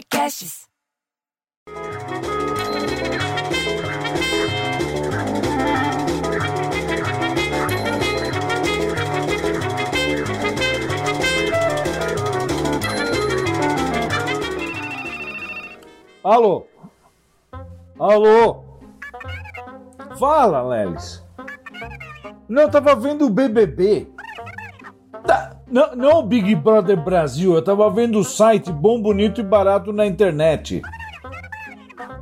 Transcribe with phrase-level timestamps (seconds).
[0.00, 0.68] podcasts.
[16.22, 16.66] Alô?
[17.98, 18.64] Alô?
[20.18, 21.24] Fala, Lelis.
[22.48, 24.08] Não, eu tava vendo o BBB.
[25.70, 29.92] Não, não o Big Brother Brasil, eu tava vendo o site Bom, Bonito e Barato
[29.92, 30.82] na internet.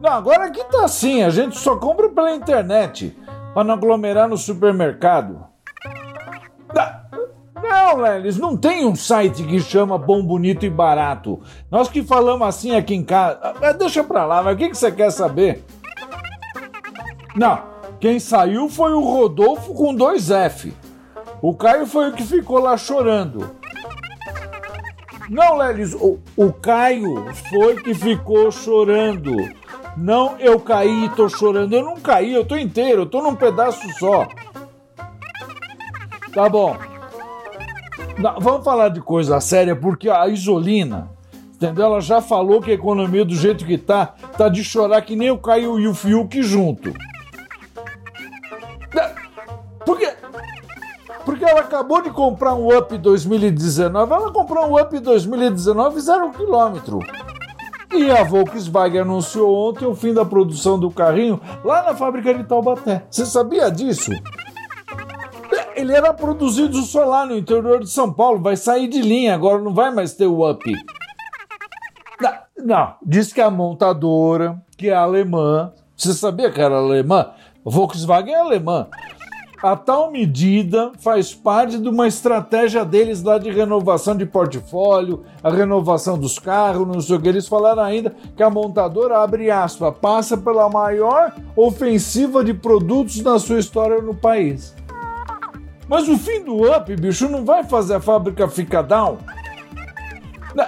[0.00, 3.14] Não, agora aqui tá assim, a gente só compra pela internet,
[3.52, 5.44] pra não aglomerar no supermercado.
[6.72, 7.04] Tá,
[7.62, 11.40] Não, Lelis, não tem um site que chama Bom, Bonito e Barato.
[11.70, 13.38] Nós que falamos assim aqui em casa.
[13.42, 15.64] Ah, Deixa pra lá, mas o que, que você quer saber?
[17.36, 17.60] Não,
[18.00, 20.72] quem saiu foi o Rodolfo com dois F.
[21.46, 23.50] O Caio foi o que ficou lá chorando.
[25.28, 29.36] Não, Lelis, o, o Caio foi que ficou chorando.
[29.94, 31.74] Não, eu caí e tô chorando.
[31.74, 34.26] Eu não caí, eu tô inteiro, eu tô num pedaço só.
[36.32, 36.78] Tá bom.
[38.16, 41.10] Não, vamos falar de coisa séria, porque a Isolina,
[41.54, 41.84] entendeu?
[41.84, 45.30] Ela já falou que a economia do jeito que tá, tá de chorar que nem
[45.30, 46.90] o Caio e o Fiuk junto.
[51.74, 57.00] Acabou de comprar um Up 2019, ela comprou um Up 2019 zero quilômetro.
[57.92, 62.44] E a Volkswagen anunciou ontem o fim da produção do carrinho lá na fábrica de
[62.44, 63.04] Taubaté.
[63.10, 64.12] Você sabia disso?
[65.74, 69.60] Ele era produzido só lá no interior de São Paulo, vai sair de linha, agora
[69.60, 70.72] não vai mais ter o Up.
[72.20, 72.32] Não,
[72.64, 77.30] não, diz que a montadora, que é alemã, você sabia que era alemã?
[77.64, 78.86] Volkswagen é alemã.
[79.64, 85.48] A tal medida faz parte de uma estratégia deles lá de renovação de portfólio, a
[85.48, 87.30] renovação dos carros, não sei o que.
[87.30, 93.38] Eles falaram ainda que a montadora, abre aspas, passa pela maior ofensiva de produtos na
[93.38, 94.76] sua história no país.
[95.88, 99.16] Mas o fim do Up, bicho, não vai fazer a fábrica ficar down?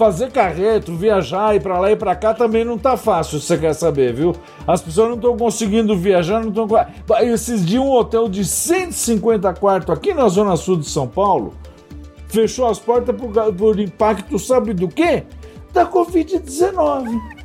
[0.00, 3.74] fazer carreto, viajar, ir pra lá e pra cá também não tá fácil, você quer
[3.74, 4.34] saber, viu?
[4.66, 6.66] As pessoas não estão conseguindo viajar, não estão.
[7.20, 11.52] Esses dias, um hotel de 150 quartos aqui na Zona Sul de São Paulo
[12.28, 15.24] fechou as portas por, por impacto, sabe do quê?
[15.70, 17.39] Da Covid-19.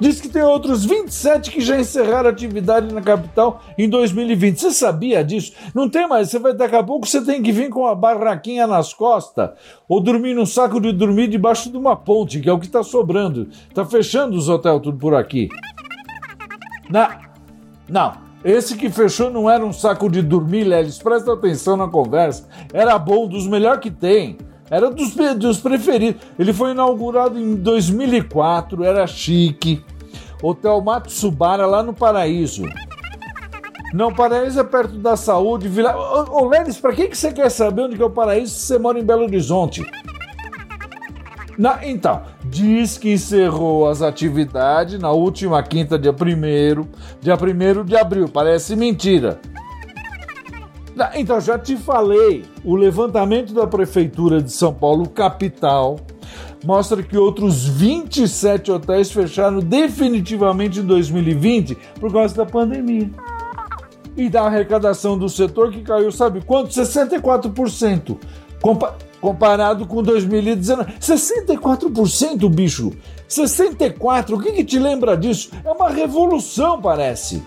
[0.00, 4.60] Diz que tem outros 27 que já encerraram atividade na capital em 2020.
[4.60, 5.52] Você sabia disso?
[5.74, 6.28] Não tem mais.
[6.28, 9.50] Você vai daqui a pouco você tem que vir com a barraquinha nas costas
[9.88, 12.82] ou dormir num saco de dormir debaixo de uma ponte, que é o que está
[12.82, 13.48] sobrando.
[13.72, 15.48] Tá fechando os hotéis tudo por aqui.
[16.90, 17.20] Na...
[17.88, 18.26] Não.
[18.44, 20.98] Esse que fechou não era um saco de dormir, Lelis.
[20.98, 22.48] Presta atenção na conversa.
[22.72, 24.36] Era bom, dos melhores que tem.
[24.70, 26.22] Era dos, dos preferidos.
[26.38, 29.84] Ele foi inaugurado em 2004, era chique.
[30.42, 32.64] Hotel Matsubara, lá no Paraíso.
[33.94, 35.68] Não, Paraíso é perto da saúde.
[35.68, 35.96] Vila...
[35.96, 38.60] Ô, ô Lelis, pra que, que você quer saber onde que é o Paraíso se
[38.66, 39.86] você mora em Belo Horizonte?
[41.56, 46.86] Na- então, diz que encerrou as atividades na última quinta, dia 1
[47.20, 48.28] dia 1 de abril.
[48.28, 49.40] Parece mentira.
[51.14, 55.98] Então, já te falei, o levantamento da Prefeitura de São Paulo, capital,
[56.64, 63.10] mostra que outros 27 hotéis fecharam definitivamente em 2020 por causa da pandemia.
[64.16, 66.70] E da arrecadação do setor que caiu, sabe quanto?
[66.70, 68.16] 64%.
[68.62, 70.92] Compa comparado com 2019.
[70.94, 72.92] 64%, bicho!
[73.28, 75.50] 64%, o que, que te lembra disso?
[75.62, 77.42] É uma revolução, parece.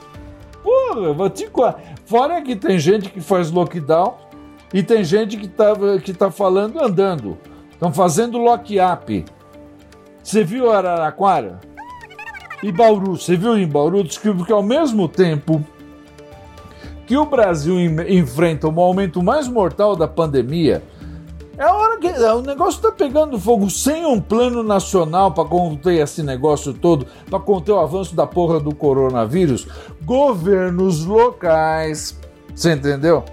[0.62, 1.50] Porra, vou te...
[2.10, 4.16] Fora que tem gente que faz lockdown
[4.74, 7.38] e tem gente que tá, que tá falando andando.
[7.72, 9.24] Estão fazendo lock-up.
[10.24, 11.60] Você viu Araraquara?
[12.64, 14.04] E Bauru, você viu em Bauru?
[14.04, 15.64] Que, que ao mesmo tempo
[17.06, 20.82] que o Brasil enfrenta um aumento mais mortal da pandemia,
[21.60, 26.02] é hora que é, o negócio está pegando fogo sem um plano nacional para conter
[26.02, 29.68] esse negócio todo, para conter o avanço da porra do coronavírus.
[30.06, 32.18] Governos locais,
[32.56, 33.26] você entendeu?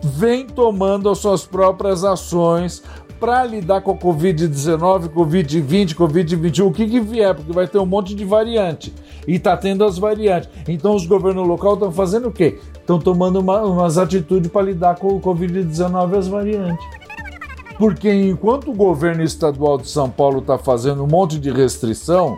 [0.00, 2.84] Vem tomando as suas próprias ações
[3.18, 7.84] para lidar com a Covid-19, Covid-20, Covid-21, o que, que vier, porque vai ter um
[7.84, 8.94] monte de variante.
[9.26, 10.48] E está tendo as variantes.
[10.68, 12.60] Então os governos locais estão fazendo o quê?
[12.74, 16.99] Estão tomando uma, umas atitudes para lidar com o Covid-19 e as variantes.
[17.80, 22.36] Porque enquanto o governo estadual de São Paulo está fazendo um monte de restrição,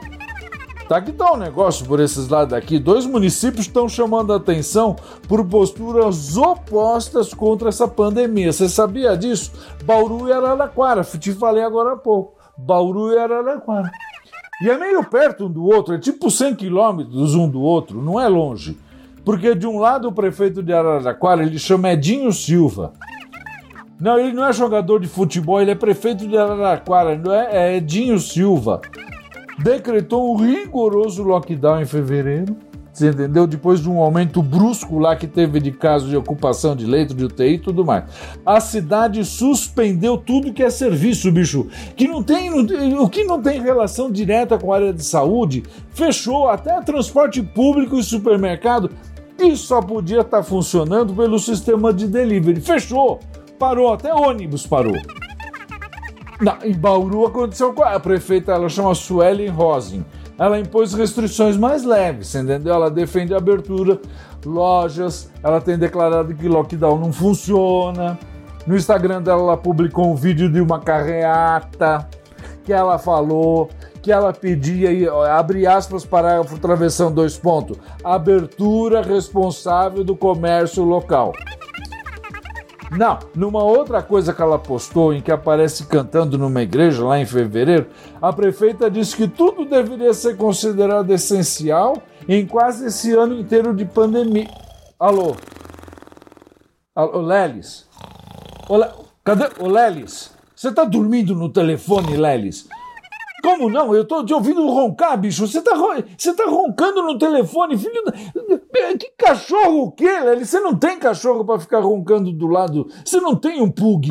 [0.88, 2.78] Tá que tá um negócio por esses lados aqui.
[2.78, 4.94] Dois municípios estão chamando a atenção
[5.26, 8.52] por posturas opostas contra essa pandemia.
[8.52, 9.52] Você sabia disso?
[9.84, 11.02] Bauru e Araraquara.
[11.02, 12.34] Te falei agora há pouco.
[12.58, 13.90] Bauru e Araraquara.
[14.62, 18.20] E é meio perto um do outro, é tipo 100 quilômetros um do outro, não
[18.20, 18.78] é longe.
[19.24, 22.92] Porque de um lado o prefeito de Araraquara, ele chama Edinho Silva.
[24.02, 27.76] Não, ele não é jogador de futebol, ele é prefeito de Araraquara, não é, é
[27.76, 28.82] Edinho Silva
[29.62, 32.56] decretou um rigoroso lockdown em fevereiro.
[32.92, 33.46] Você entendeu?
[33.46, 37.24] Depois de um aumento brusco lá que teve de casos de ocupação de leito de
[37.24, 38.04] UTI e tudo mais.
[38.44, 41.68] A cidade suspendeu tudo que é serviço, bicho.
[41.96, 42.50] Que não tem,
[42.98, 45.62] o que não tem relação direta com a área de saúde,
[45.94, 48.90] fechou até transporte público e supermercado,
[49.38, 52.60] que só podia estar funcionando pelo sistema de delivery.
[52.60, 53.20] Fechou,
[53.62, 54.96] parou, até ônibus parou.
[56.40, 60.04] Não, em Bauru aconteceu com a prefeita, ela chama Suelen Rosin.
[60.36, 62.74] Ela impôs restrições mais leves, entendeu?
[62.74, 64.00] Ela defende a abertura,
[64.44, 68.18] lojas, ela tem declarado que lockdown não funciona.
[68.66, 72.08] No Instagram dela, ela publicou um vídeo de uma carreata
[72.64, 73.70] que ela falou
[74.00, 74.90] que ela pedia,
[75.32, 81.32] abre aspas, parágrafo travessão dois pontos, abertura responsável do comércio local.
[82.96, 87.24] Não, numa outra coisa que ela postou, em que aparece cantando numa igreja lá em
[87.24, 87.86] fevereiro,
[88.20, 93.86] a prefeita disse que tudo deveria ser considerado essencial em quase esse ano inteiro de
[93.86, 94.48] pandemia.
[95.00, 95.34] Alô?
[96.94, 97.88] Alô, Lelis?
[98.68, 98.92] Olá,
[99.24, 99.48] cadê?
[99.58, 100.30] Ô, Lelis?
[100.54, 102.68] Você tá dormindo no telefone, Lelis?
[103.42, 103.94] Como não?
[103.94, 105.46] Eu tô te ouvindo roncar, bicho.
[105.46, 108.02] Você tá, tá roncando no telefone, filho.
[108.04, 108.12] Da...
[108.96, 110.46] Que cachorro o quê, Lely?
[110.46, 112.86] Você não tem cachorro para ficar roncando do lado.
[113.04, 114.10] Você não tem um pug.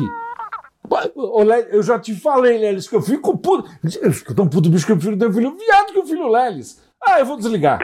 [1.70, 3.68] Eu já te falei, Lelis, que eu fico puto.
[4.02, 6.28] Eu fico tão puto, bicho, que eu prefiro ter um filho viado que o filho
[6.28, 6.80] Lelis.
[7.02, 7.80] Ah, eu vou desligar.